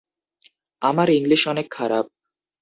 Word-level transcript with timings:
আমার 0.81 1.07
ইংলিশ 1.09 1.41
অনেক 1.47 1.67
খারাপ। 1.71 2.05